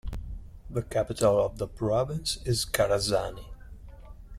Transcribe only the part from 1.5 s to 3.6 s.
the province is Charazani.